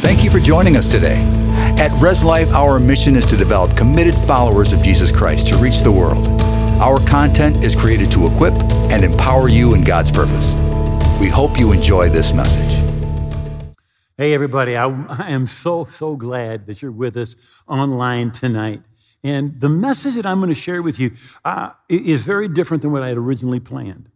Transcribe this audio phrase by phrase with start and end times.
[0.00, 1.18] Thank you for joining us today.
[1.78, 5.80] At Res Life, our mission is to develop committed followers of Jesus Christ to reach
[5.80, 6.26] the world.
[6.80, 8.54] Our content is created to equip
[8.90, 10.54] and empower you in God's purpose.
[11.20, 12.72] We hope you enjoy this message.
[14.16, 18.80] Hey, everybody, I, I, am so, so glad that you're with us online tonight.
[19.22, 21.10] And the message that I'm going to share with you
[21.44, 24.10] uh, is very different than what I had originally planned.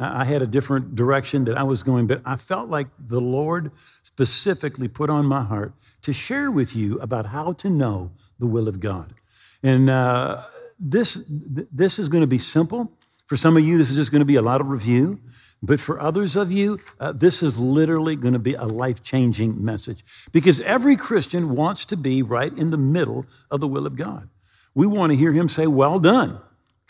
[0.00, 3.72] I had a different direction that I was going, but I felt like the Lord
[4.18, 5.72] specifically put on my heart
[6.02, 9.14] to share with you about how to know the will of God.
[9.62, 10.44] And uh,
[10.76, 12.90] this, this is going to be simple.
[13.28, 15.20] For some of you, this is just going to be a lot of review.
[15.62, 19.64] But for others of you, uh, this is literally going to be a life changing
[19.64, 23.94] message because every Christian wants to be right in the middle of the will of
[23.94, 24.28] God.
[24.74, 26.40] We want to hear him say, Well done,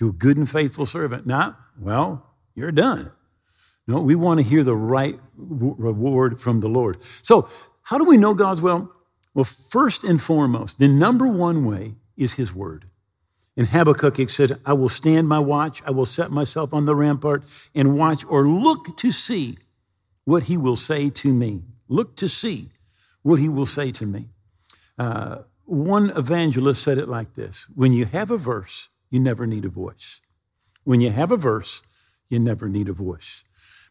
[0.00, 1.26] you good and faithful servant.
[1.26, 3.12] Not, Well, you're done.
[3.88, 7.02] No, we want to hear the right reward from the Lord.
[7.02, 7.48] So,
[7.84, 8.92] how do we know God's will?
[9.32, 12.84] Well, first and foremost, the number one way is His Word.
[13.56, 16.94] In Habakkuk, it said, I will stand my watch, I will set myself on the
[16.94, 19.56] rampart and watch or look to see
[20.24, 21.62] what He will say to me.
[21.88, 22.68] Look to see
[23.22, 24.28] what He will say to me.
[24.98, 29.64] Uh, one evangelist said it like this When you have a verse, you never need
[29.64, 30.20] a voice.
[30.84, 31.82] When you have a verse,
[32.28, 33.44] you never need a voice.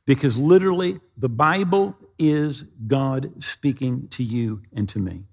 [0.08, 5.26] Because literally, the Bible is God speaking to you and to me.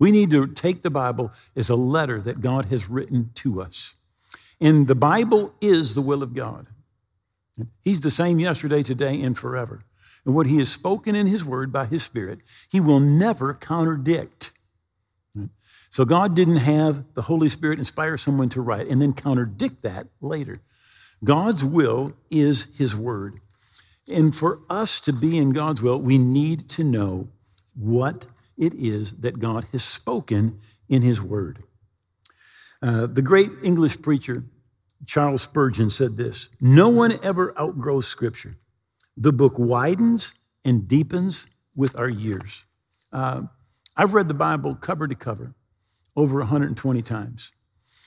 [0.00, 3.94] We need to take the Bible as a letter that God has written to us.
[4.60, 6.66] And the Bible is the will of God.
[7.82, 9.84] He's the same yesterday, today, and forever.
[10.26, 14.52] And what He has spoken in His Word by His Spirit, He will never contradict.
[15.88, 20.08] So God didn't have the Holy Spirit inspire someone to write and then contradict that
[20.20, 20.60] later.
[21.22, 23.40] God's will is His word.
[24.10, 27.28] And for us to be in God's will, we need to know
[27.74, 30.58] what it is that God has spoken
[30.88, 31.62] in His word.
[32.82, 34.44] Uh, the great English preacher,
[35.06, 38.56] Charles Spurgeon, said this No one ever outgrows Scripture.
[39.16, 40.34] The book widens
[40.64, 42.64] and deepens with our years.
[43.12, 43.42] Uh,
[43.96, 45.54] I've read the Bible cover to cover
[46.16, 47.52] over 120 times.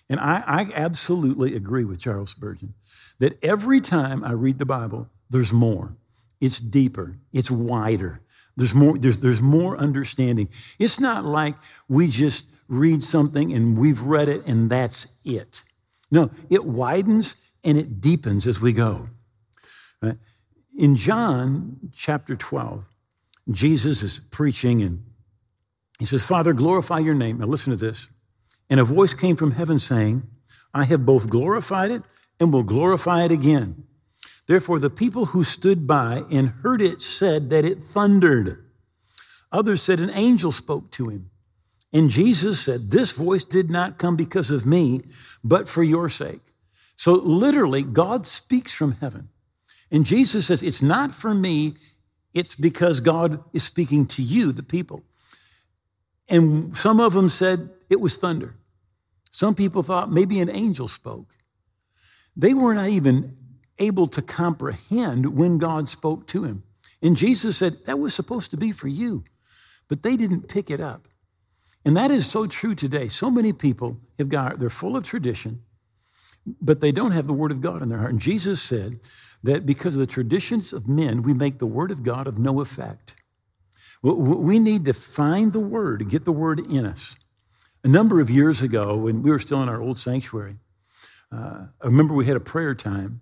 [0.10, 2.74] And I, I, absolutely agree with Charles Spurgeon
[3.20, 5.98] that every time I read the Bible, there's more.
[6.40, 8.22] It's deeper, it's wider.
[8.56, 10.48] There's more, there's, there's more understanding.
[10.78, 11.56] It's not like
[11.90, 15.64] we just read something and we've read it and that's it.
[16.12, 19.10] No, it widens and it deepens as we go.
[20.78, 22.86] In John chapter 12,
[23.50, 25.04] Jesus is preaching and
[25.98, 27.40] he says, Father, glorify your name.
[27.40, 28.10] Now listen to this.
[28.70, 30.24] And a voice came from heaven saying,
[30.74, 32.04] I have both glorified it
[32.40, 33.86] and will glorify it again.
[34.48, 38.66] Therefore, the people who stood by and heard it said that it thundered.
[39.52, 41.30] Others said an angel spoke to him.
[41.94, 45.02] And Jesus said, This voice did not come because of me,
[45.44, 46.42] but for your sake.
[46.96, 49.30] So literally, God speaks from heaven.
[49.92, 51.76] And Jesus says, It's not for me,
[52.34, 55.04] it's because God is speaking to you, the people.
[56.28, 58.56] And some of them said it was thunder.
[59.30, 61.36] Some people thought maybe an angel spoke.
[62.36, 63.38] They were not even
[63.80, 66.64] able to comprehend when God spoke to him.
[67.02, 69.24] And Jesus said, That was supposed to be for you.
[69.88, 71.08] But they didn't pick it up.
[71.86, 73.08] And that is so true today.
[73.08, 75.64] So many people have got, they're full of tradition,
[76.62, 78.12] but they don't have the Word of God in their heart.
[78.12, 79.00] And Jesus said
[79.44, 82.62] that because of the traditions of men, we make the Word of God of no
[82.62, 83.16] effect.
[84.02, 87.18] We need to find the Word, get the Word in us.
[87.84, 90.56] A number of years ago, when we were still in our old sanctuary,
[91.32, 93.22] uh, I remember we had a prayer time,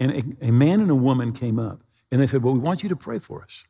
[0.00, 2.82] and a, a, man and a woman came up, and they said, Well, we want
[2.82, 3.64] you to pray for us.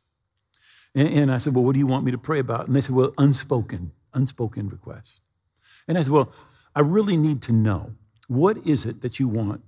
[0.95, 2.67] And, and I said, Well, what do you want me to pray about?
[2.67, 5.21] And they said, Well, unspoken, unspoken requests.
[5.87, 6.31] And I said, Well,
[6.75, 7.93] I really need to know
[8.27, 9.63] what is it that you want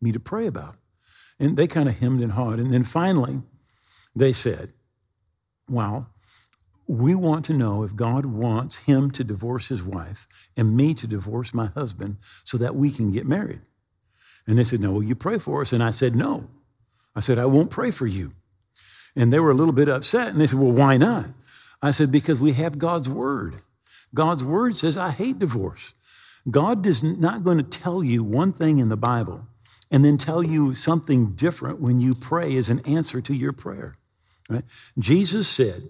[0.00, 0.76] me to pray about?
[1.38, 2.60] And they kind of hemmed and hawed.
[2.60, 3.42] And then finally,
[4.14, 4.72] they said,
[5.68, 6.10] Well,
[6.86, 11.06] we want to know if God wants him to divorce his wife and me to
[11.06, 13.60] divorce my husband so that we can get married.
[14.46, 15.72] And they said, No, will you pray for us?
[15.72, 16.48] And I said, No.
[17.16, 18.32] I said, I won't pray for you.
[19.16, 20.28] And they were a little bit upset.
[20.28, 21.26] And they said, Well, why not?
[21.82, 23.62] I said, Because we have God's word.
[24.14, 25.94] God's word says, I hate divorce.
[26.50, 29.46] God is not going to tell you one thing in the Bible
[29.90, 33.96] and then tell you something different when you pray as an answer to your prayer.
[34.48, 34.64] Right?
[34.98, 35.88] Jesus said,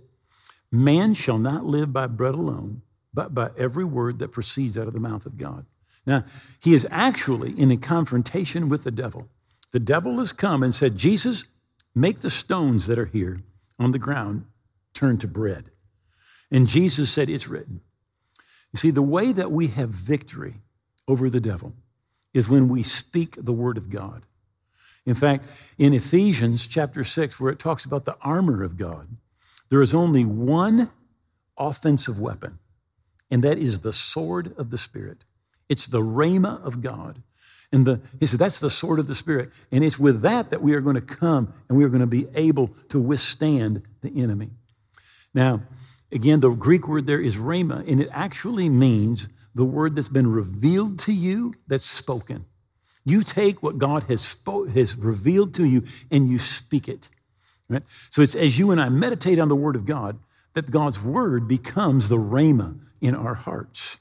[0.71, 4.93] Man shall not live by bread alone, but by every word that proceeds out of
[4.93, 5.67] the mouth of God.
[6.07, 6.25] Now,
[6.61, 9.29] he is actually in a confrontation with the devil.
[9.73, 11.47] The devil has come and said, Jesus,
[11.95, 13.43] make the stones that are here
[13.79, 14.47] on the ground
[14.93, 15.71] turn to bread.
[16.51, 17.81] And Jesus said, It's written.
[18.73, 20.61] You see, the way that we have victory
[21.09, 21.75] over the devil
[22.33, 24.27] is when we speak the word of God.
[25.07, 25.47] In fact,
[25.79, 29.17] in Ephesians chapter 6, where it talks about the armor of God,
[29.69, 30.91] there is only one
[31.59, 32.59] offensive weapon,
[33.31, 35.25] and that is the sword of the Spirit.
[35.69, 37.23] It's the rhema of God.
[37.73, 39.51] And the, he said, that's the sword of the Spirit.
[39.73, 42.07] And it's with that that we are going to come and we are going to
[42.07, 44.51] be able to withstand the enemy.
[45.35, 45.63] Now,
[46.13, 50.31] again, the Greek word there is rhema, and it actually means the word that's been
[50.31, 52.45] revealed to you that's spoken.
[53.05, 54.37] You take what God has,
[54.73, 57.09] has revealed to you and you speak it.
[57.69, 57.83] Right?
[58.11, 60.19] So it's as you and I meditate on the word of God
[60.55, 63.99] that God's word becomes the rhema in our hearts.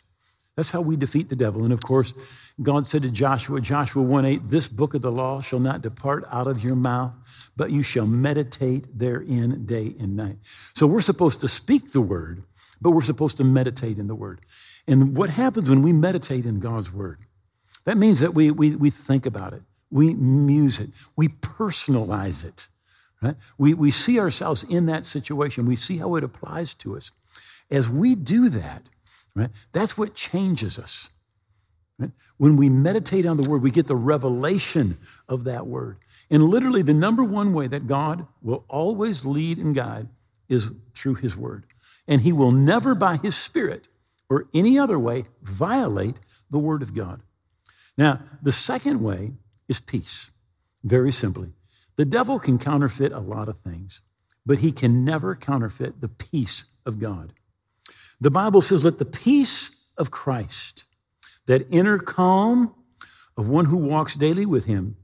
[0.55, 1.63] That's how we defeat the devil.
[1.63, 2.13] And of course,
[2.61, 6.25] God said to Joshua, Joshua 1 8, this book of the law shall not depart
[6.31, 10.37] out of your mouth, but you shall meditate therein day and night.
[10.43, 12.43] So we're supposed to speak the word,
[12.79, 14.41] but we're supposed to meditate in the word.
[14.87, 17.19] And what happens when we meditate in God's word?
[17.85, 22.67] That means that we, we, we think about it, we muse it, we personalize it.
[23.21, 23.35] Right?
[23.57, 27.11] We, we see ourselves in that situation, we see how it applies to us.
[27.71, 28.83] As we do that,
[29.35, 31.09] right, that's what changes us.
[31.99, 32.11] Right?
[32.37, 34.97] When we meditate on the word, we get the revelation
[35.27, 35.97] of that word.
[36.29, 40.07] And literally, the number one way that God will always lead and guide
[40.49, 41.65] is through his word.
[42.07, 43.87] And he will never, by his spirit
[44.29, 46.19] or any other way, violate
[46.49, 47.21] the word of God.
[47.97, 49.33] Now, the second way
[49.67, 50.31] is peace.
[50.83, 51.53] Very simply,
[51.95, 54.01] the devil can counterfeit a lot of things,
[54.45, 57.33] but he can never counterfeit the peace of God.
[58.19, 60.85] The Bible says, Let the peace of Christ,
[61.45, 62.73] that inner calm
[63.35, 64.97] of one who walks daily with him,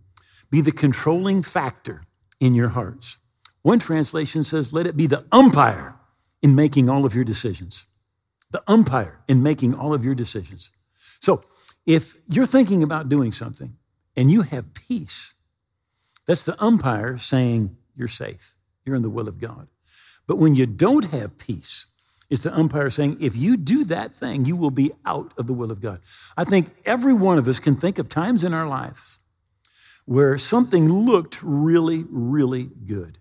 [0.50, 2.04] be the controlling factor
[2.40, 3.18] in your hearts.
[3.62, 5.96] One translation says, Let it be the umpire
[6.42, 7.88] in making all of your decisions.
[8.52, 10.72] The umpire in making all of your decisions.
[11.20, 11.44] So,
[11.86, 13.76] if you're thinking about doing something
[14.16, 15.34] and you have peace,
[16.26, 19.68] that's the umpire saying you're safe, you're in the will of God.
[20.28, 21.88] But when you don't have peace,
[22.30, 25.54] it's the umpire saying, if you do that thing, you will be out of the
[25.54, 26.00] will of God.
[26.38, 29.20] I think every one of us can think of times in our lives
[30.06, 33.20] where something looked really, really good.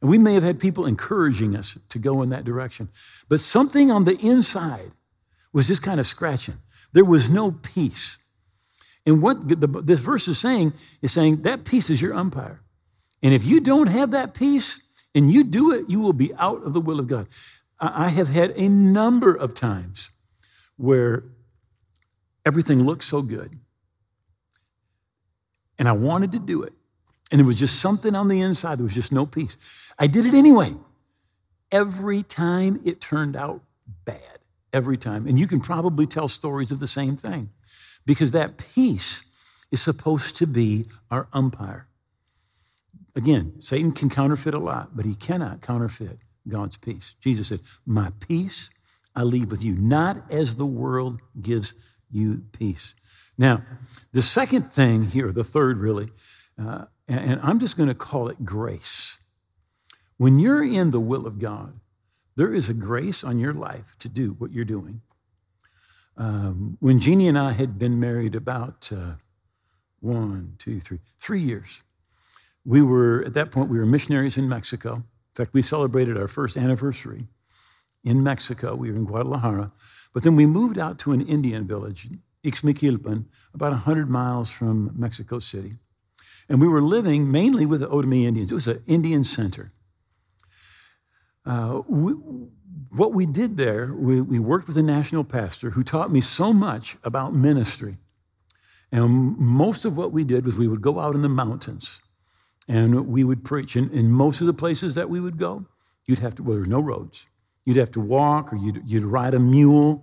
[0.00, 2.88] And we may have had people encouraging us to go in that direction,
[3.28, 4.92] but something on the inside
[5.52, 6.58] was just kind of scratching.
[6.92, 8.18] There was no peace.
[9.06, 12.60] And what the, this verse is saying is saying that peace is your umpire.
[13.22, 14.82] And if you don't have that peace
[15.14, 17.26] and you do it, you will be out of the will of God.
[17.92, 20.10] I have had a number of times
[20.76, 21.24] where
[22.44, 23.58] everything looked so good
[25.78, 26.72] and I wanted to do it.
[27.30, 29.90] And there was just something on the inside, there was just no peace.
[29.98, 30.74] I did it anyway.
[31.72, 33.62] Every time it turned out
[34.04, 34.38] bad
[34.72, 35.26] every time.
[35.26, 37.50] And you can probably tell stories of the same thing
[38.04, 39.24] because that peace
[39.70, 41.88] is supposed to be our umpire.
[43.16, 46.18] Again, Satan can counterfeit a lot, but he cannot counterfeit
[46.48, 47.14] God's peace.
[47.20, 48.70] Jesus said, My peace
[49.16, 51.74] I leave with you, not as the world gives
[52.10, 52.94] you peace.
[53.36, 53.62] Now,
[54.12, 56.10] the second thing here, the third really,
[56.62, 59.18] uh, and I'm just going to call it grace.
[60.16, 61.80] When you're in the will of God,
[62.36, 65.02] there is a grace on your life to do what you're doing.
[66.16, 69.14] Um, when Jeannie and I had been married about uh,
[70.00, 71.82] one, two, three, three years,
[72.64, 75.04] we were, at that point, we were missionaries in Mexico.
[75.34, 77.26] In fact, we celebrated our first anniversary
[78.04, 78.76] in Mexico.
[78.76, 79.72] We were in Guadalajara.
[80.12, 82.08] But then we moved out to an Indian village,
[82.44, 85.72] Ixmiquilpan, about 100 miles from Mexico City.
[86.48, 88.52] And we were living mainly with the Otomi Indians.
[88.52, 89.72] It was an Indian center.
[91.44, 92.12] Uh, we,
[92.90, 96.52] what we did there, we, we worked with a national pastor who taught me so
[96.52, 97.96] much about ministry.
[98.92, 102.00] And most of what we did was we would go out in the mountains
[102.68, 103.76] and we would preach.
[103.76, 105.66] And in most of the places that we would go,
[106.06, 107.26] you'd have to, well, there were no roads.
[107.64, 110.02] You'd have to walk or you'd, you'd ride a mule,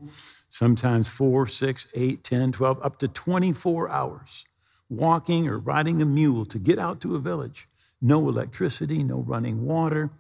[0.50, 4.46] sometimes four, six, eight, 10, 12, up to 24 hours,
[4.90, 7.68] walking or riding a mule to get out to a village.
[8.02, 10.12] No electricity, no running water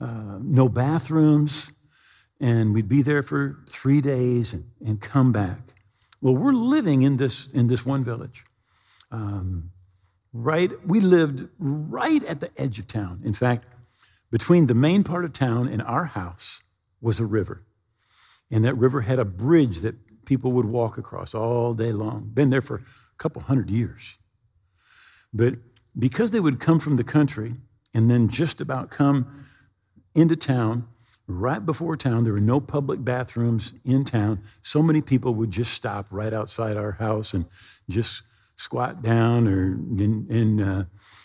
[0.00, 1.72] uh, no bathrooms,
[2.40, 5.74] and we'd be there for three days and, and come back.
[6.20, 8.44] Well, we're living in this, in this one village.
[9.10, 9.72] Um,
[10.32, 13.20] right, we lived right at the edge of town.
[13.24, 13.66] In fact,
[14.30, 16.62] between the main part of town and our house
[17.00, 17.64] was a river.
[18.50, 22.30] And that river had a bridge that people would walk across all day long.
[22.32, 22.82] Been there for a
[23.18, 24.18] couple hundred years.
[25.32, 25.54] But
[25.98, 27.54] because they would come from the country
[27.94, 29.46] and then just about come
[30.14, 30.86] into town,
[31.30, 32.24] right before town.
[32.24, 34.42] There were no public bathrooms in town.
[34.62, 37.46] So many people would just stop right outside our house and
[37.88, 38.22] just
[38.60, 40.84] squat down or and, and uh,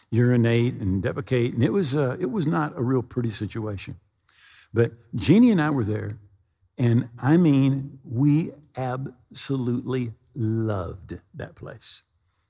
[0.10, 1.54] urinate and defecate.
[1.54, 3.98] And it was, uh, it was not a real pretty situation.
[4.74, 6.18] But Jeannie and I were there,
[6.78, 12.04] and I mean, we absolutely loved that place.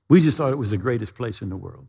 [0.10, 1.88] We just thought it was the greatest place in the world.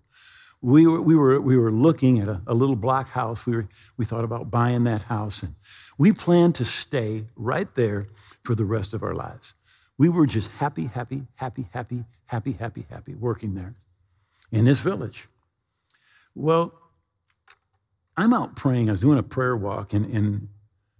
[0.62, 3.46] We were, we were, we were looking at a, a little block house.
[3.46, 5.54] We, were, we thought about buying that house, and
[5.98, 8.08] we planned to stay right there
[8.42, 9.54] for the rest of our lives.
[9.98, 13.74] We were just happy, happy, happy, happy, happy, happy, happy working there
[14.52, 15.28] in this village.
[16.34, 16.74] Well,
[18.16, 18.88] I'm out praying.
[18.88, 20.48] I was doing a prayer walk, and, and,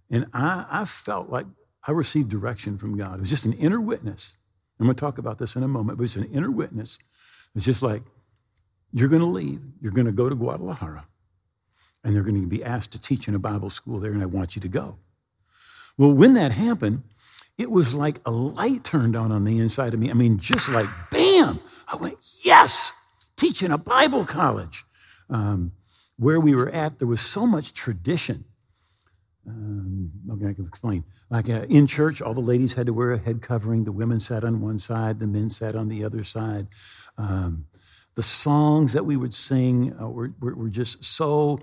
[0.09, 1.45] and I, I felt like
[1.87, 3.15] I received direction from God.
[3.15, 4.35] It was just an inner witness.
[4.79, 6.99] I'm going to talk about this in a moment, but it's an inner witness.
[7.55, 8.03] It's just like,
[8.91, 9.61] you're going to leave.
[9.81, 11.05] You're going to go to Guadalajara,
[12.03, 14.27] and they're going to be asked to teach in a Bible school there, and I
[14.27, 14.97] want you to go.
[15.97, 17.03] Well, when that happened,
[17.57, 20.09] it was like a light turned on on the inside of me.
[20.09, 21.59] I mean, just like bam!
[21.87, 22.93] I went, yes,
[23.35, 24.83] teaching a Bible college.
[25.29, 25.73] Um,
[26.17, 28.45] where we were at, there was so much tradition.
[29.47, 31.03] Um, okay, I can explain.
[31.29, 33.85] Like uh, in church, all the ladies had to wear a head covering.
[33.85, 36.67] The women sat on one side, the men sat on the other side.
[37.17, 37.67] Um,
[38.15, 41.59] the songs that we would sing uh, were, were, were, just so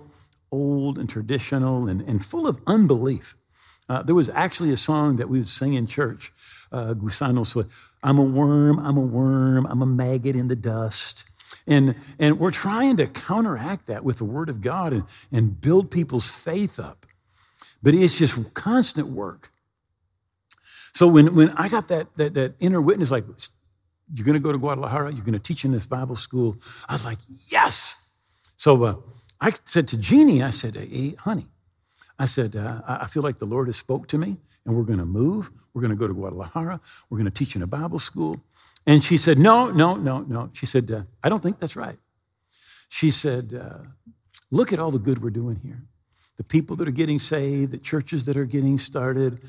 [0.51, 3.35] old and traditional and, and full of unbelief.
[3.87, 6.33] Uh, there was actually a song that we would sing in church,
[6.71, 7.69] uh, Gusanos,
[8.01, 11.25] I'm a worm, I'm a worm, I'm a maggot in the dust.
[11.67, 15.91] And, and we're trying to counteract that with the Word of God and, and build
[15.91, 17.05] people's faith up.
[17.81, 19.51] But it's just constant work.
[20.93, 23.25] So when, when I got that, that, that inner witness, like,
[24.13, 26.93] you're going to go to Guadalajara, you're going to teach in this Bible school, I
[26.93, 28.07] was like, yes.
[28.55, 28.95] So uh,
[29.41, 31.47] I said to Jeannie, I said, hey, honey,
[32.17, 34.99] I said, uh, I feel like the Lord has spoke to me and we're going
[34.99, 35.51] to move.
[35.73, 36.79] We're going to go to Guadalajara.
[37.09, 38.41] We're going to teach in a Bible school.
[38.87, 40.49] And she said, No, no, no, no.
[40.53, 41.97] She said, uh, I don't think that's right.
[42.87, 43.89] She said, uh,
[44.51, 45.81] Look at all the good we're doing here.
[46.37, 49.41] The people that are getting saved, the churches that are getting started.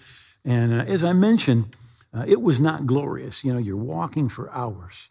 [0.44, 1.76] And uh, as I mentioned,
[2.12, 3.44] uh, it was not glorious.
[3.44, 5.11] You know, you're walking for hours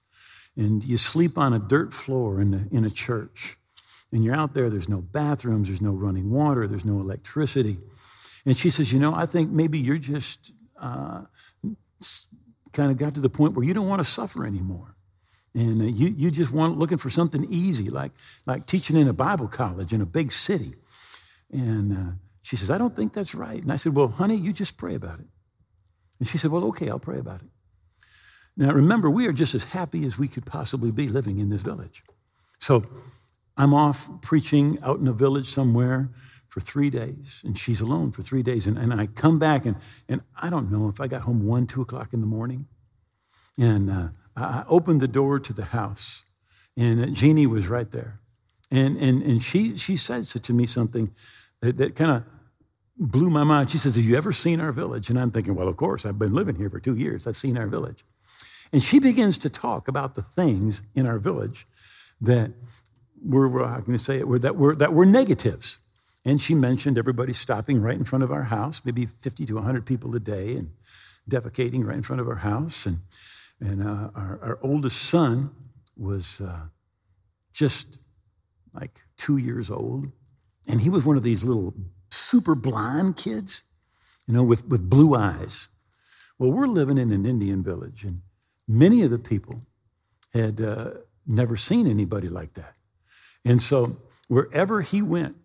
[0.57, 3.57] and you sleep on a dirt floor in a, in a church.
[4.15, 7.79] And you're out there, there's no bathrooms, there's no running water, there's no electricity.
[8.45, 11.24] And she says, You know, I think maybe you're just uh,
[12.72, 14.95] kind of got to the point where you don't want to suffer anymore.
[15.53, 18.13] And uh, you, you just want looking for something easy, like,
[18.45, 20.75] like teaching in a Bible college in a big city.
[21.51, 23.62] And uh, she says, I don't think that's right.
[23.62, 25.27] And I said, Well, honey, you just pray about it.
[26.19, 27.50] And she said, Well, okay, I'll pray about it.
[28.55, 31.63] Now, remember, we are just as happy as we could possibly be living in this
[31.63, 32.01] village.
[32.60, 32.86] So
[33.57, 36.09] I'm off preaching out in a village somewhere
[36.47, 38.67] for three days, and she's alone for three days.
[38.67, 39.75] And, and I come back, and,
[40.07, 42.67] and I don't know if I got home one, two o'clock in the morning.
[43.59, 46.24] And uh, I opened the door to the house,
[46.77, 48.19] and uh, Jeannie was right there.
[48.71, 51.12] And, and, and she, she said to me something
[51.62, 52.24] that, that kind of
[52.97, 53.71] blew my mind.
[53.71, 55.09] She says, Have you ever seen our village?
[55.09, 57.27] And I'm thinking, Well, of course, I've been living here for two years.
[57.27, 58.05] I've seen our village.
[58.74, 61.67] And she begins to talk about the things in our village
[62.19, 62.51] that
[63.25, 65.79] were, how can I say it, were, that, were, that were negatives.
[66.24, 69.86] And she mentioned everybody stopping right in front of our house, maybe 50 to 100
[69.86, 70.72] people a day, and
[71.29, 72.86] defecating right in front of our house.
[72.86, 73.00] And,
[73.60, 75.51] and uh, our, our, oldest son
[75.96, 76.67] was uh,
[77.53, 78.00] just
[78.74, 80.12] like two years old.
[80.67, 81.74] And he was one of these little
[82.10, 83.63] super blind kids,
[84.27, 85.70] you know, with, with blue eyes.
[86.39, 88.22] Well, we're living in an Indian village, and
[88.67, 89.62] many of the people
[90.34, 90.89] had uh,
[91.25, 92.75] never seen anybody like that.
[93.45, 93.97] And so
[94.27, 95.35] wherever he went,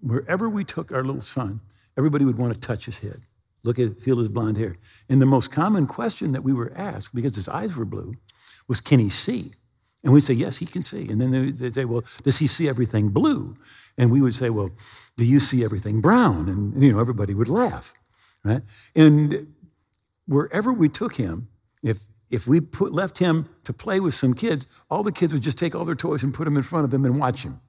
[0.00, 1.60] wherever we took our little son,
[1.96, 3.22] everybody would want to touch his head,
[3.62, 4.76] look at, feel his blonde hair.
[5.08, 8.16] And the most common question that we were asked, because his eyes were blue,
[8.68, 9.52] was, Can he see?
[10.02, 11.08] And we'd say, Yes, he can see.
[11.08, 13.56] And then they'd say, Well, does he see everything blue?
[13.96, 14.70] And we would say, Well,
[15.16, 16.48] do you see everything brown?
[16.48, 17.94] And, you know, everybody would laugh,
[18.42, 18.62] right?
[18.94, 19.54] And
[20.26, 21.48] wherever we took him,
[21.82, 25.42] if if we put, left him to play with some kids, all the kids would
[25.42, 27.60] just take all their toys and put them in front of him and watch him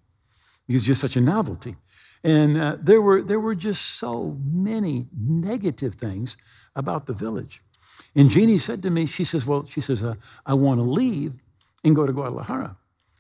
[0.68, 1.76] because it's just such a novelty.
[2.24, 6.38] And uh, there, were, there were just so many negative things
[6.76, 7.62] about the village.
[8.16, 11.34] And Jeannie said to me, she says, Well, she says, uh, I want to leave
[11.84, 12.78] and go to Guadalajara.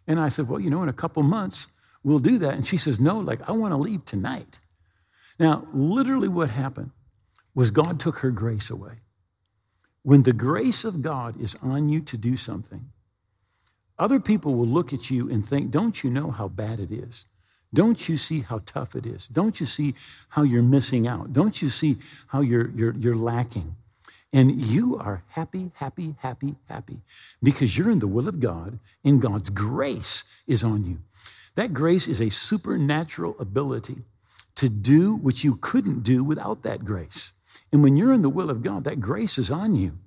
[0.07, 1.67] And I said, Well, you know, in a couple months,
[2.03, 2.55] we'll do that.
[2.55, 4.59] And she says, No, like, I want to leave tonight.
[5.39, 6.91] Now, literally, what happened
[7.53, 9.01] was God took her grace away.
[10.05, 12.91] When the grace of God is on you to do something,
[13.97, 17.25] other people will look at you and think, Don't you know how bad it is?
[17.73, 19.25] Don't you see how tough it is?
[19.25, 19.95] Don't you see
[20.29, 21.33] how you're missing out?
[21.33, 21.97] Don't you see
[22.27, 23.77] how you're, you're, you're lacking?
[24.31, 27.01] And you are happy, happy, happy, happy
[27.41, 30.99] because you're in the will of God and God's grace is on you.
[31.55, 34.03] That grace is a supernatural ability
[34.53, 37.33] to do what you couldn't do without that grace.
[37.71, 39.97] And when you're in the will of God, that grace is on you.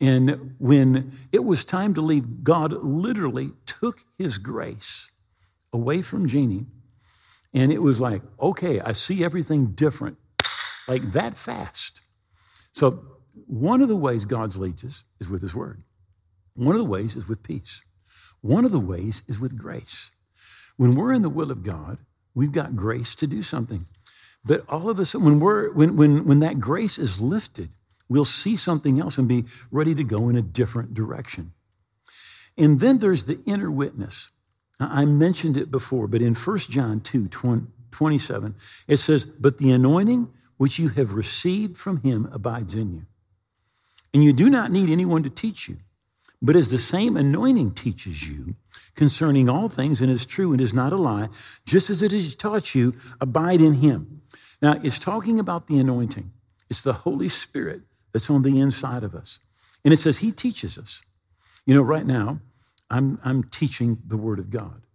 [0.00, 5.10] And when it was time to leave, God literally took his grace
[5.72, 6.66] away from Jeannie
[7.54, 10.18] and it was like, okay, I see everything different,
[10.88, 12.02] like that fast.
[12.72, 13.04] So,
[13.46, 15.82] one of the ways God leads us is with His Word.
[16.54, 17.82] One of the ways is with peace.
[18.40, 20.10] One of the ways is with grace.
[20.76, 21.98] When we're in the will of God,
[22.34, 23.86] we've got grace to do something.
[24.44, 27.70] But all of us, when, we're, when, when, when that grace is lifted,
[28.08, 31.52] we'll see something else and be ready to go in a different direction.
[32.56, 34.30] And then there's the inner witness.
[34.78, 38.54] I mentioned it before, but in 1 John 2 27,
[38.88, 43.06] it says, But the anointing which you have received from him abides in you.
[44.12, 45.78] And you do not need anyone to teach you,
[46.42, 48.54] but as the same anointing teaches you
[48.94, 51.28] concerning all things and is true and is not a lie,
[51.64, 54.22] just as it has taught you, abide in him.
[54.64, 56.32] Now, it's talking about the anointing,
[56.70, 57.82] it's the Holy Spirit
[58.14, 59.38] that's on the inside of us.
[59.84, 61.02] And it says he teaches us.
[61.66, 62.40] You know, right now,
[62.88, 64.86] I'm, I'm teaching the Word of God.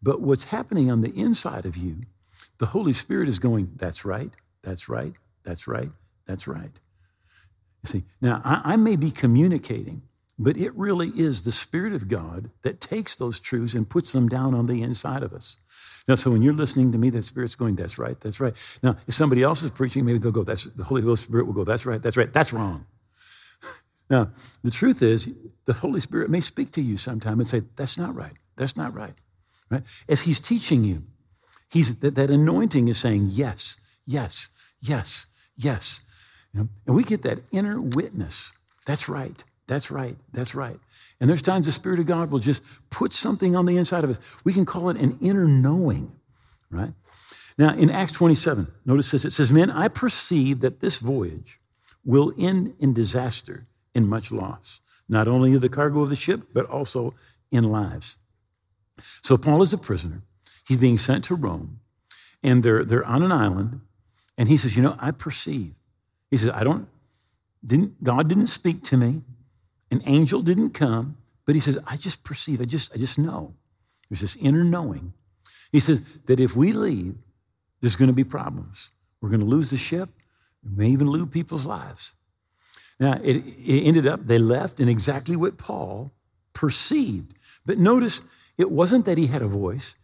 [0.00, 2.02] But what's happening on the inside of you,
[2.58, 4.30] the Holy Spirit is going, that's right,
[4.62, 5.90] that's right, that's right,
[6.24, 6.78] that's right.
[7.82, 10.02] You see, now I, I may be communicating,
[10.38, 14.28] but it really is the Spirit of God that takes those truths and puts them
[14.28, 15.58] down on the inside of us.
[16.08, 18.54] Now, so when you're listening to me, that Spirit's going, that's right, that's right.
[18.82, 21.52] Now, if somebody else is preaching, maybe they'll go, that's the Holy Ghost Spirit will
[21.52, 22.86] go, that's right, that's right, that's wrong.
[24.10, 24.30] Now,
[24.64, 25.28] the truth is,
[25.66, 28.32] the Holy Spirit may speak to you sometime and say, That's not right.
[28.56, 29.12] That's not right.
[29.70, 29.82] Right?
[30.08, 31.02] As He's teaching you,
[31.70, 34.48] he's, that, that anointing is saying, Yes, yes,
[34.80, 35.26] yes,
[35.58, 36.00] yes.
[36.54, 36.68] You know?
[36.86, 38.50] And we get that inner witness.
[38.86, 39.44] That's right.
[39.68, 40.16] That's right.
[40.32, 40.80] That's right.
[41.20, 44.10] And there's times the Spirit of God will just put something on the inside of
[44.10, 44.44] us.
[44.44, 46.10] We can call it an inner knowing,
[46.70, 46.94] right?
[47.58, 51.60] Now, in Acts 27, notice this it says, Men, I perceive that this voyage
[52.04, 56.48] will end in disaster and much loss, not only of the cargo of the ship,
[56.54, 57.14] but also
[57.50, 58.16] in lives.
[59.22, 60.22] So Paul is a prisoner.
[60.66, 61.80] He's being sent to Rome,
[62.42, 63.80] and they're, they're on an island.
[64.38, 65.74] And he says, You know, I perceive.
[66.30, 66.88] He says, I don't,
[67.64, 69.22] didn't, God didn't speak to me,
[69.90, 73.54] an angel didn't come, but he says, I just perceive, I just, I just know.
[74.08, 75.12] There's this inner knowing.
[75.72, 77.16] He says that if we leave,
[77.80, 78.90] there's going to be problems.
[79.20, 80.10] We're going to lose the ship.
[80.64, 82.12] We may even lose people's lives.
[83.00, 86.12] Now, it, it ended up, they left in exactly what Paul
[86.52, 87.34] perceived.
[87.64, 88.22] But notice,
[88.56, 89.94] it wasn't that he had a voice.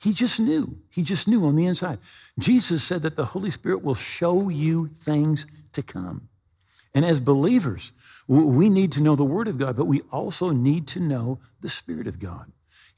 [0.00, 0.78] He just knew.
[0.90, 1.98] He just knew on the inside.
[2.38, 6.28] Jesus said that the Holy Spirit will show you things to come.
[6.94, 7.92] And as believers,
[8.28, 11.68] we need to know the Word of God, but we also need to know the
[11.68, 12.52] Spirit of God.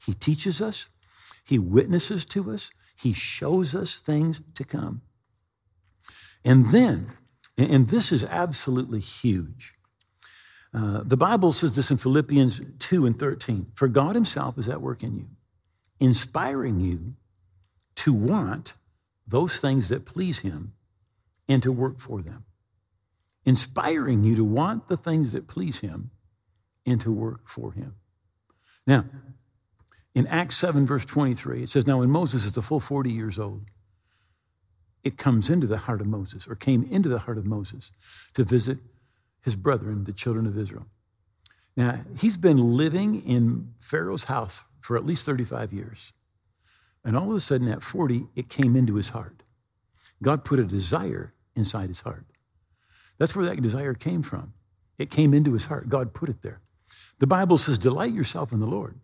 [0.05, 0.89] He teaches us,
[1.47, 5.01] He witnesses to us, He shows us things to come.
[6.43, 7.11] And then
[7.57, 9.75] and this is absolutely huge.
[10.73, 14.81] Uh, the Bible says this in Philippians 2 and 13 For God Himself is at
[14.81, 15.27] work in you,
[15.99, 17.15] inspiring you
[17.95, 18.73] to want
[19.25, 20.73] those things that please Him
[21.47, 22.43] and to work for them.
[23.45, 26.11] Inspiring you to want the things that please Him
[26.85, 27.95] and to work for Him.
[28.87, 29.05] Now,
[30.13, 33.37] in Acts 7, verse 23, it says, Now when Moses is the full 40 years
[33.37, 33.65] old,
[35.03, 37.91] it comes into the heart of Moses, or came into the heart of Moses,
[38.33, 38.79] to visit
[39.41, 40.87] his brethren, the children of Israel.
[41.77, 46.13] Now, he's been living in Pharaoh's house for at least 35 years.
[47.03, 49.43] And all of a sudden, at 40, it came into his heart.
[50.23, 52.25] God put a desire inside his heart.
[53.17, 54.53] That's where that desire came from.
[54.97, 55.89] It came into his heart.
[55.89, 56.61] God put it there.
[57.19, 58.99] The Bible says, Delight yourself in the Lord,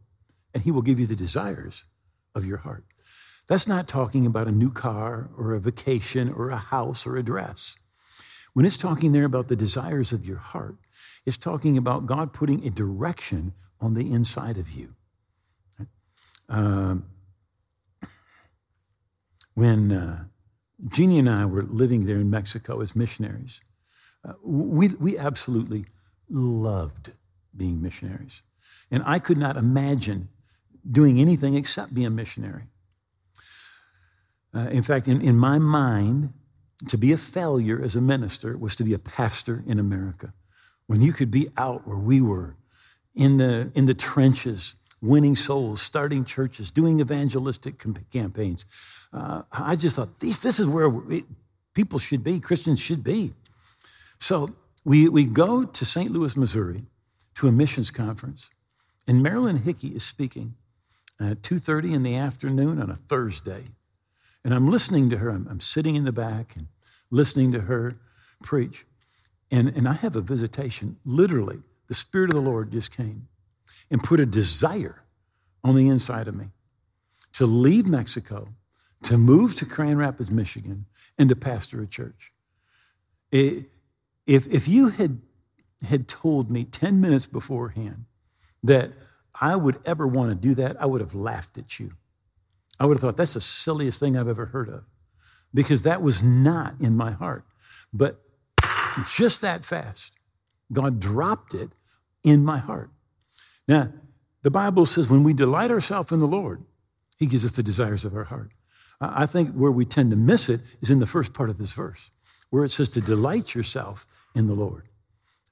[0.53, 1.85] and he will give you the desires
[2.35, 2.85] of your heart.
[3.47, 7.23] That's not talking about a new car or a vacation or a house or a
[7.23, 7.75] dress.
[8.53, 10.77] When it's talking there about the desires of your heart,
[11.25, 14.95] it's talking about God putting a direction on the inside of you.
[16.49, 17.05] Um,
[19.53, 20.25] when uh,
[20.87, 23.61] Jeannie and I were living there in Mexico as missionaries,
[24.27, 25.85] uh, we, we absolutely
[26.29, 27.11] loved
[27.55, 28.41] being missionaries.
[28.89, 30.29] And I could not imagine
[30.89, 32.63] doing anything except be a missionary.
[34.53, 36.33] Uh, in fact, in, in my mind,
[36.87, 40.33] to be a failure as a minister was to be a pastor in America.
[40.87, 42.57] When you could be out where we were,
[43.15, 48.65] in the, in the trenches, winning souls, starting churches, doing evangelistic campaigns.
[49.11, 50.91] Uh, I just thought, these, this is where
[51.73, 53.33] people should be, Christians should be.
[54.21, 54.51] So
[54.85, 56.11] we, we go to St.
[56.11, 56.85] Louis, Missouri,
[57.33, 58.51] to a missions conference,
[59.07, 60.53] and Marilyn Hickey is speaking
[61.19, 63.63] at 2.30 in the afternoon on a Thursday.
[64.45, 65.31] And I'm listening to her.
[65.31, 66.67] I'm, I'm sitting in the back and
[67.09, 67.95] listening to her
[68.43, 68.85] preach.
[69.49, 70.97] And, and I have a visitation.
[71.03, 73.27] Literally, the Spirit of the Lord just came
[73.89, 75.01] and put a desire
[75.63, 76.49] on the inside of me
[77.33, 78.49] to leave Mexico,
[79.01, 80.85] to move to Grand Rapids, Michigan,
[81.17, 82.31] and to pastor a church.
[83.31, 83.70] It,
[84.31, 85.19] if, if you had,
[85.85, 88.05] had told me 10 minutes beforehand
[88.63, 88.91] that
[89.41, 91.93] I would ever want to do that, I would have laughed at you.
[92.79, 94.85] I would have thought that's the silliest thing I've ever heard of
[95.53, 97.43] because that was not in my heart.
[97.91, 98.21] But
[99.05, 100.13] just that fast,
[100.71, 101.71] God dropped it
[102.23, 102.89] in my heart.
[103.67, 103.91] Now,
[104.43, 106.63] the Bible says when we delight ourselves in the Lord,
[107.17, 108.51] He gives us the desires of our heart.
[109.01, 111.73] I think where we tend to miss it is in the first part of this
[111.73, 112.11] verse,
[112.49, 114.87] where it says to delight yourself in the Lord.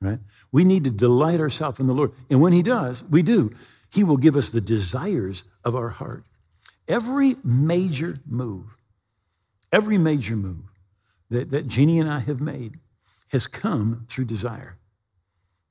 [0.01, 0.19] Right?
[0.51, 2.13] We need to delight ourselves in the Lord.
[2.29, 3.51] And when He does, we do,
[3.91, 6.23] He will give us the desires of our heart.
[6.87, 8.77] Every major move,
[9.71, 10.63] every major move
[11.29, 12.79] that, that Jeannie and I have made
[13.31, 14.77] has come through desire.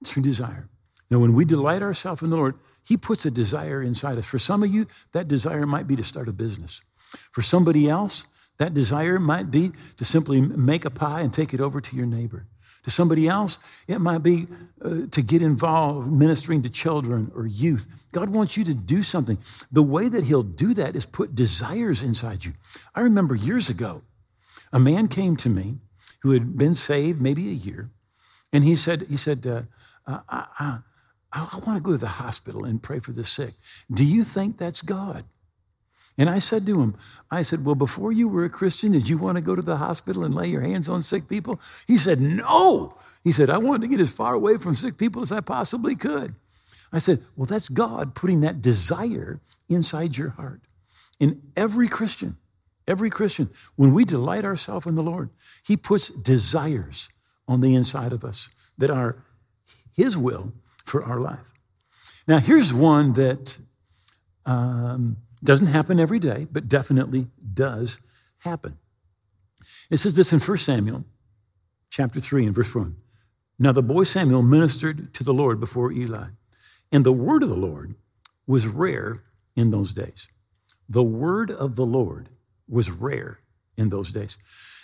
[0.05, 0.69] Through desire.
[1.11, 2.55] Now, when we delight ourselves in the Lord,
[2.87, 4.27] He puts a desire inside us.
[4.27, 6.83] For some of you, that desire might be to start a business.
[7.33, 8.27] For somebody else,
[8.59, 12.07] that desire might be to simply make a pie and take it over to your
[12.07, 12.47] neighbor.
[12.89, 14.47] To somebody else, it might be
[14.83, 18.07] uh, to get involved ministering to children or youth.
[18.13, 19.37] God wants you to do something.
[19.71, 22.55] The way that He'll do that is put desires inside you.
[22.95, 24.05] I remember years ago,
[24.73, 25.81] a man came to me
[26.23, 27.91] who had been saved maybe a year,
[28.55, 29.63] and he said, he said, uh,
[30.07, 30.79] I, I,
[31.31, 33.53] I want to go to the hospital and pray for the sick.
[33.93, 35.25] Do you think that's God?
[36.19, 36.97] And I said to him,
[37.31, 39.77] I said, Well, before you were a Christian, did you want to go to the
[39.77, 41.61] hospital and lay your hands on sick people?
[41.87, 42.97] He said, No.
[43.23, 45.95] He said, I wanted to get as far away from sick people as I possibly
[45.95, 46.35] could.
[46.93, 50.63] I said, Well, that's God putting that desire inside your heart.
[51.21, 52.37] In every Christian,
[52.89, 55.31] every Christian, when we delight ourselves in the Lord,
[55.65, 57.11] He puts desires
[57.47, 59.25] on the inside of us that are
[59.95, 60.53] His will
[60.85, 61.53] for our life.
[62.27, 63.59] Now, here's one that
[64.45, 68.01] um, doesn't happen every day, but definitely does
[68.39, 68.79] happen.
[69.91, 71.05] It says this in 1 Samuel
[71.91, 72.97] chapter 3 and verse 1.
[73.59, 76.29] Now the boy Samuel ministered to the Lord before Eli,
[76.93, 77.95] and the word of the Lord
[78.47, 79.23] was rare
[79.57, 80.29] in those days.
[80.89, 82.31] The word of the Lord
[82.69, 83.41] was rare
[83.77, 84.39] in those days.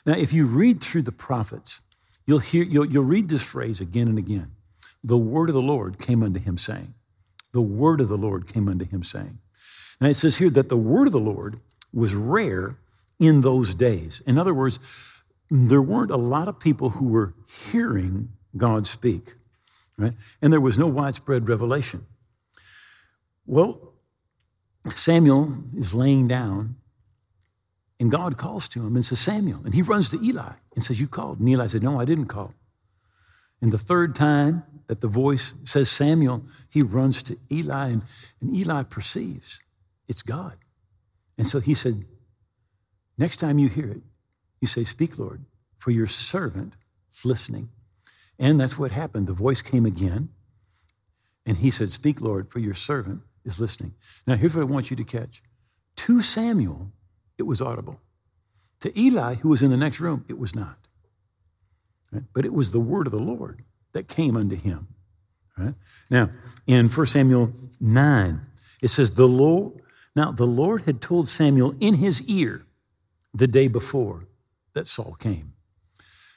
[0.05, 1.81] Now, if you read through the prophets,
[2.27, 4.53] you'll hear you'll, you'll read this phrase again and again
[5.05, 6.95] the word of the Lord came unto him saying.
[7.53, 9.39] The word of the Lord came unto him saying.
[10.05, 12.77] And it says here that the word of the Lord was rare
[13.19, 14.21] in those days.
[14.27, 14.79] In other words,
[15.51, 19.33] there weren't a lot of people who were hearing God speak,
[19.97, 20.13] right?
[20.43, 22.05] And there was no widespread revelation.
[23.47, 23.95] Well,
[24.95, 26.77] Samuel is laying down,
[27.99, 29.63] and God calls to him and says, Samuel.
[29.65, 31.41] And he runs to Eli and says, You called.
[31.41, 32.53] And Eli said, No, I didn't call.
[33.63, 38.03] And the third time, that the voice says Samuel, he runs to Eli, and,
[38.43, 39.63] and Eli perceives
[40.09, 40.57] it's God.
[41.37, 42.05] And so he said,
[43.17, 44.03] Next time you hear it,
[44.61, 45.45] you say, Speak, Lord,
[45.79, 46.75] for your servant
[47.13, 47.69] is listening.
[48.39, 49.27] And that's what happened.
[49.27, 50.31] The voice came again,
[51.47, 53.95] and he said, Speak, Lord, for your servant is listening.
[54.27, 55.43] Now, here's what I want you to catch
[55.97, 56.93] to Samuel,
[57.39, 58.01] it was audible.
[58.81, 60.77] To Eli, who was in the next room, it was not.
[62.13, 62.25] Right?
[62.35, 64.89] But it was the word of the Lord that came unto him.
[65.57, 65.75] Right?
[66.11, 66.31] Now,
[66.67, 68.41] in 1 Samuel 9,
[68.83, 69.81] it says, The Lord,
[70.17, 72.67] now the Lord had told Samuel in his ear
[73.33, 74.27] the day before
[74.75, 75.53] that Saul came.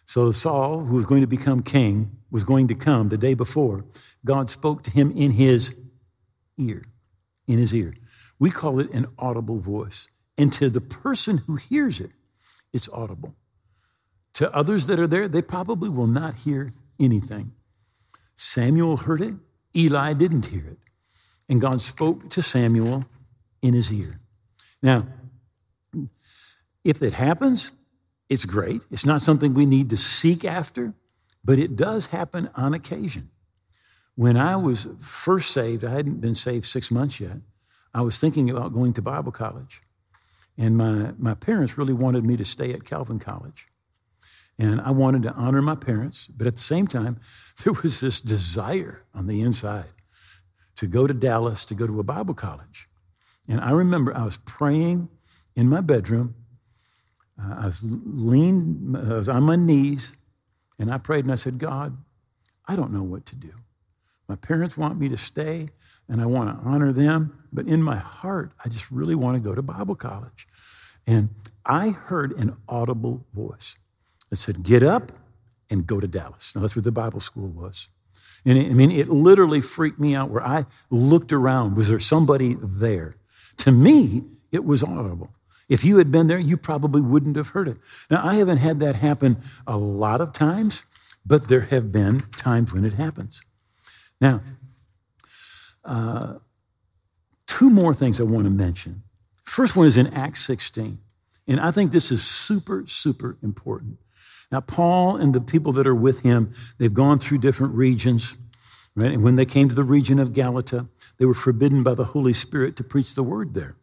[0.05, 3.85] So Saul, who was going to become king, was going to come the day before.
[4.25, 5.75] God spoke to him in his
[6.57, 6.85] ear,
[7.47, 7.93] in his ear.
[8.39, 10.07] We call it an audible voice.
[10.37, 12.11] And to the person who hears it,
[12.71, 13.35] it's audible.
[14.33, 17.53] To others that are there, they probably will not hear anything.
[18.35, 19.33] Samuel heard it,
[19.75, 20.77] Eli didn't hear it.
[21.49, 23.05] And God spoke to Samuel
[23.61, 24.19] in his ear.
[24.81, 25.07] Now,
[26.83, 27.71] if it happens,
[28.29, 28.85] it's great.
[28.91, 30.93] It's not something we need to seek after,
[31.43, 33.29] but it does happen on occasion.
[34.15, 37.37] When I was first saved, I hadn't been saved six months yet.
[37.93, 39.81] I was thinking about going to Bible college.
[40.57, 43.67] And my, my parents really wanted me to stay at Calvin College.
[44.59, 47.19] And I wanted to honor my parents, but at the same time,
[47.63, 49.93] there was this desire on the inside
[50.77, 52.86] to go to Dallas to go to a Bible college.
[53.47, 55.09] And I remember I was praying
[55.55, 56.35] in my bedroom.
[57.41, 60.15] Uh, I was leaned, I was on my knees,
[60.79, 61.97] and I prayed and I said, God,
[62.67, 63.53] I don't know what to do.
[64.27, 65.69] My parents want me to stay,
[66.09, 69.41] and I want to honor them, but in my heart, I just really want to
[69.41, 70.47] go to Bible college.
[71.05, 71.29] And
[71.65, 73.77] I heard an audible voice
[74.29, 75.11] that said, Get up
[75.69, 76.55] and go to Dallas.
[76.55, 77.89] Now, that's where the Bible school was.
[78.45, 81.75] And it, I mean, it literally freaked me out where I looked around.
[81.75, 83.16] Was there somebody there?
[83.57, 85.29] To me, it was audible.
[85.69, 87.77] If you had been there, you probably wouldn't have heard it.
[88.09, 90.85] Now, I haven't had that happen a lot of times,
[91.25, 93.41] but there have been times when it happens.
[94.21, 94.41] Now,
[95.83, 96.35] uh,
[97.45, 99.03] two more things I want to mention.
[99.43, 100.99] First one is in Acts 16.
[101.47, 103.99] And I think this is super, super important.
[104.51, 108.35] Now, Paul and the people that are with him, they've gone through different regions,
[108.97, 109.13] right?
[109.13, 112.33] And when they came to the region of Galatia, they were forbidden by the Holy
[112.33, 113.75] Spirit to preach the word there.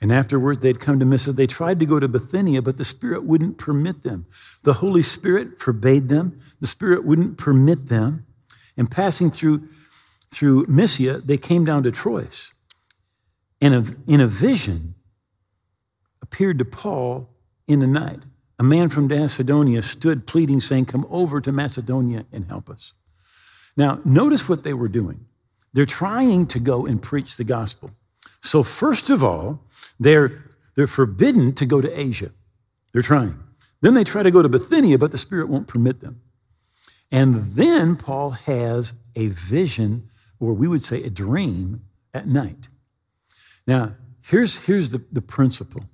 [0.00, 1.32] And afterward, they'd come to Mysia.
[1.32, 4.26] They tried to go to Bithynia, but the Spirit wouldn't permit them.
[4.62, 6.38] The Holy Spirit forbade them.
[6.60, 8.26] The Spirit wouldn't permit them.
[8.76, 9.68] And passing through,
[10.30, 12.52] through Mysia, they came down to Troas.
[13.60, 14.94] And in a vision,
[16.22, 17.30] appeared to Paul
[17.66, 18.24] in the night.
[18.58, 22.92] A man from Macedonia stood pleading, saying, Come over to Macedonia and help us.
[23.78, 25.24] Now, notice what they were doing.
[25.72, 27.92] They're trying to go and preach the gospel.
[28.42, 29.60] So, first of all,
[30.00, 30.42] they're,
[30.74, 32.32] they're forbidden to go to Asia.
[32.92, 33.38] They're trying.
[33.80, 36.20] Then they try to go to Bithynia, but the Spirit won't permit them.
[37.12, 40.08] And then Paul has a vision,
[40.40, 42.68] or we would say a dream, at night.
[43.64, 43.94] Now,
[44.26, 45.84] here's, here's the, the principle.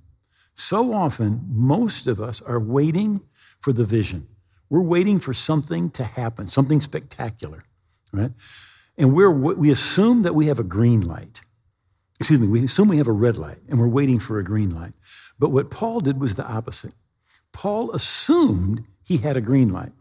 [0.55, 3.21] So often, most of us are waiting
[3.59, 4.27] for the vision.
[4.69, 7.65] We're waiting for something to happen, something spectacular,
[8.15, 8.31] right?
[8.97, 11.41] And we're, we assume that we have a green light.
[12.19, 14.69] Excuse me, we assume we have a red light and we're waiting for a green
[14.69, 14.93] light.
[15.37, 16.93] But what Paul did was the opposite.
[17.51, 19.91] Paul assumed he had a green light.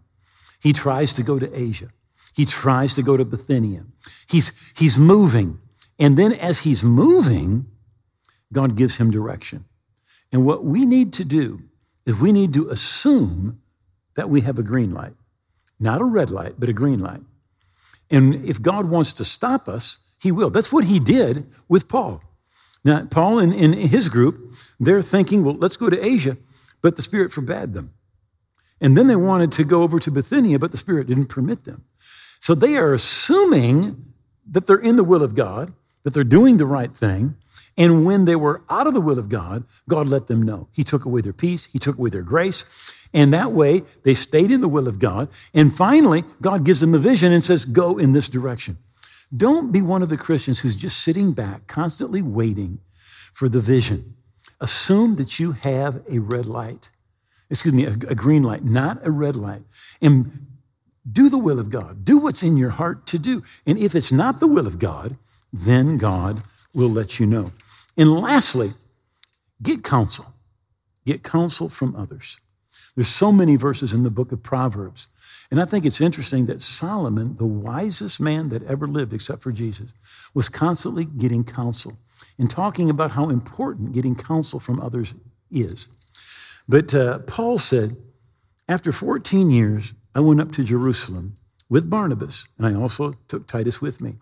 [0.62, 1.88] He tries to go to Asia.
[2.34, 3.84] He tries to go to Bithynia.
[4.28, 5.58] He's, he's moving.
[5.98, 7.66] And then as he's moving,
[8.52, 9.64] God gives him direction.
[10.32, 11.62] And what we need to do
[12.06, 13.60] is we need to assume
[14.14, 15.14] that we have a green light,
[15.78, 17.20] not a red light, but a green light.
[18.10, 20.50] And if God wants to stop us, he will.
[20.50, 22.22] That's what he did with Paul.
[22.84, 26.36] Now, Paul and, in his group, they're thinking, well, let's go to Asia,
[26.82, 27.94] but the Spirit forbade them.
[28.80, 31.84] And then they wanted to go over to Bithynia, but the Spirit didn't permit them.
[32.40, 34.12] So they are assuming
[34.46, 37.36] that they're in the will of God, that they're doing the right thing,
[37.76, 40.68] and when they were out of the will of God, God let them know.
[40.70, 43.03] He took away their peace, He took away their grace.
[43.14, 45.28] And that way, they stayed in the will of God.
[45.54, 48.76] And finally, God gives them a vision and says, Go in this direction.
[49.34, 52.80] Don't be one of the Christians who's just sitting back, constantly waiting
[53.32, 54.16] for the vision.
[54.60, 56.90] Assume that you have a red light,
[57.48, 59.62] excuse me, a, a green light, not a red light.
[60.02, 60.46] And
[61.10, 62.04] do the will of God.
[62.04, 63.42] Do what's in your heart to do.
[63.64, 65.16] And if it's not the will of God,
[65.52, 66.42] then God
[66.74, 67.52] will let you know.
[67.96, 68.72] And lastly,
[69.62, 70.34] get counsel.
[71.06, 72.40] Get counsel from others.
[72.94, 75.08] There's so many verses in the book of Proverbs.
[75.50, 79.52] And I think it's interesting that Solomon, the wisest man that ever lived except for
[79.52, 79.92] Jesus,
[80.32, 81.98] was constantly getting counsel
[82.38, 85.14] and talking about how important getting counsel from others
[85.50, 85.88] is.
[86.68, 87.96] But uh, Paul said,
[88.68, 91.34] after 14 years, I went up to Jerusalem
[91.68, 94.14] with Barnabas, and I also took Titus with me.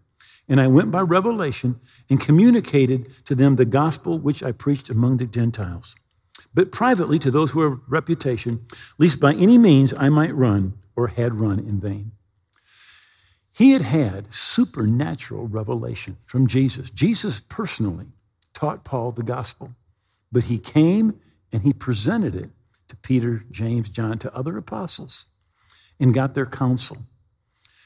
[0.48, 1.76] And I went by revelation
[2.10, 5.94] and communicated to them the gospel which I preached among the Gentiles,
[6.54, 8.66] but privately to those who have reputation,
[8.98, 12.12] lest by any means I might run or had run in vain.
[13.56, 16.90] He had had supernatural revelation from Jesus.
[16.90, 18.06] Jesus personally
[18.54, 19.74] taught Paul the gospel,
[20.30, 21.18] but he came
[21.52, 22.50] and he presented it
[22.88, 25.26] to Peter, James, John, to other apostles
[26.00, 26.98] and got their counsel.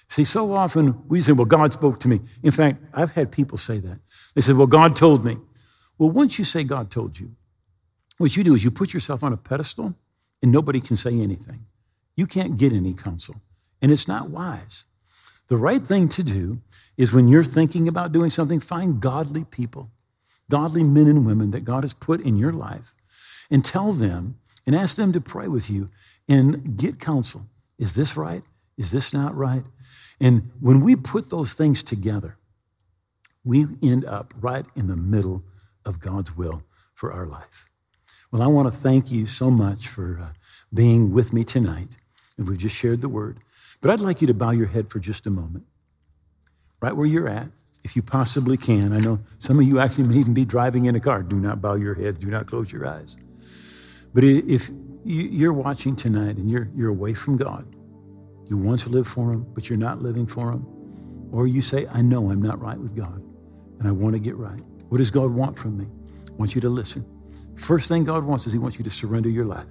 [0.09, 2.21] See, so often we say, well, God spoke to me.
[2.43, 3.99] In fact, I've had people say that.
[4.35, 5.39] They said, well, God told me.
[5.99, 7.33] Well, once you say God told you,
[8.19, 9.95] what you do is you put yourself on a pedestal
[10.43, 11.67] and nobody can say anything.
[12.15, 13.43] You can't get any counsel,
[13.83, 14.87] and it's not wise.
[15.49, 16.61] The right thing to do
[16.97, 19.91] is when you're thinking about doing something, find godly people,
[20.51, 22.95] godly men and women that God has put in your life,
[23.51, 25.91] and tell them and ask them to pray with you
[26.29, 27.47] and get counsel.
[27.79, 28.43] Is this right?
[28.77, 29.65] Is this not right?
[30.21, 32.39] And when we put those things together,
[33.45, 35.45] we end up right in the middle
[35.85, 37.67] of God's will for our life.
[38.33, 40.29] Well, I want to thank you so much for uh,
[40.75, 41.97] being with me tonight.
[42.37, 43.39] And we've just shared the word.
[43.81, 45.67] But I'd like you to bow your head for just a moment,
[46.81, 47.49] right where you're at.
[47.85, 48.93] if you possibly can.
[48.93, 51.23] I know some of you actually may even be driving in a car.
[51.23, 53.17] Do not bow your head, do not close your eyes.
[54.13, 54.71] But if
[55.05, 57.65] you're watching tonight and you're, you're away from God,
[58.47, 60.67] you once lived for Him, but you're not living for Him,
[61.31, 63.23] or you say, I know I'm not right with God
[63.79, 64.61] and I want to get right.
[64.89, 65.87] What does God want from me?
[66.29, 67.05] I want you to listen.
[67.57, 69.67] First thing God wants is He wants you to surrender your life.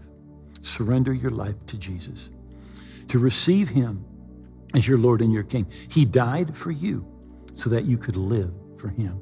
[0.62, 2.30] Surrender your life to Jesus,
[3.08, 4.04] to receive Him
[4.74, 5.68] as your Lord and your King.
[5.90, 7.06] He died for you
[7.52, 9.20] so that you could live for Him.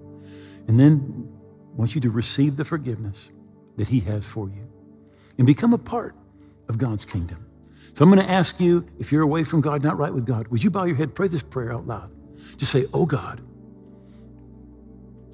[0.67, 1.30] And then
[1.73, 3.30] I want you to receive the forgiveness
[3.76, 4.67] that He has for you
[5.38, 6.15] and become a part
[6.69, 7.45] of God's kingdom.
[7.93, 10.47] So I'm going to ask you, if you're away from God, not right with God,
[10.47, 12.10] would you bow your head, pray this prayer out loud?
[12.58, 13.41] Just say, Oh God,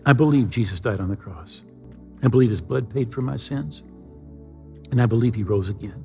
[0.05, 1.63] I believe Jesus died on the cross.
[2.23, 3.83] I believe his blood paid for my sins.
[4.91, 6.03] And I believe he rose again.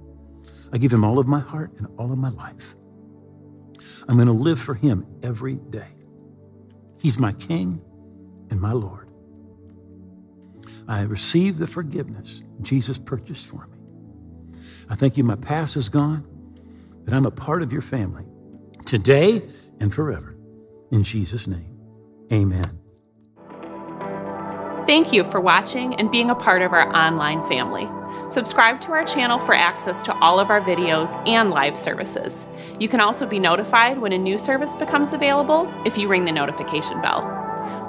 [0.72, 2.74] I give him all of my heart and all of my life.
[4.09, 5.88] I'm going to live for him every day.
[7.00, 7.81] He's my king
[8.50, 9.09] and my Lord.
[10.87, 13.79] I receive the forgiveness Jesus purchased for me.
[14.88, 16.27] I thank you, my past is gone,
[17.05, 18.24] that I'm a part of your family
[18.85, 19.42] today
[19.81, 20.37] and forever.
[20.90, 21.79] In Jesus' name,
[22.33, 22.84] amen.
[24.87, 27.88] Thank you for watching and being a part of our online family.
[28.31, 32.44] Subscribe to our channel for access to all of our videos and live services.
[32.79, 36.33] You can also be notified when a new service becomes available if you ring the
[36.33, 37.23] notification bell.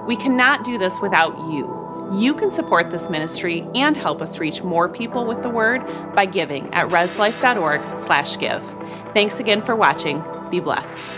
[0.08, 1.69] We cannot do this without you.
[2.13, 6.25] You can support this ministry and help us reach more people with the word by
[6.25, 8.63] giving at reslife.org/give.
[9.13, 10.23] Thanks again for watching.
[10.49, 11.10] Be blessed.